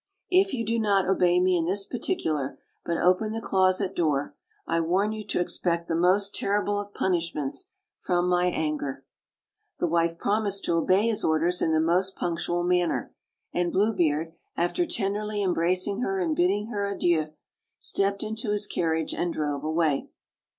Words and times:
If 0.31 0.51
you 0.51 0.65
do 0.65 0.79
not 0.79 1.07
obey 1.07 1.39
me 1.39 1.55
in 1.55 1.67
this 1.67 1.85
particular, 1.85 2.57
but 2.83 2.97
open 2.97 3.33
the 3.33 3.39
closet 3.39 3.95
door, 3.95 4.35
I 4.65 4.79
warn 4.81 5.11
you 5.11 5.23
to 5.27 5.39
expect 5.39 5.87
the 5.87 5.93
most 5.95 6.33
terrible 6.33 6.79
of 6.79 6.95
punishments 6.95 7.69
from 7.99 8.27
my 8.27 8.45
anger." 8.47 9.05
The 9.77 9.85
wife 9.85 10.17
promised 10.17 10.65
to 10.65 10.73
obey 10.73 11.05
his 11.05 11.23
orders 11.23 11.61
in 11.61 11.71
the 11.71 11.79
most 11.79 12.15
punctual 12.15 12.63
manner, 12.63 13.13
and 13.53 13.71
Blue 13.71 13.93
Beard, 13.95 14.33
after 14.57 14.87
tenderly 14.87 15.43
em 15.43 15.53
bracing 15.53 15.99
her 15.99 16.19
and 16.19 16.35
bidding 16.35 16.69
her 16.69 16.83
adieu, 16.83 17.33
stepped 17.77 18.23
into 18.23 18.49
his 18.49 18.65
car* 18.65 18.95
riage 18.95 19.13
and 19.15 19.31
drove 19.31 19.63
away. 19.63 20.09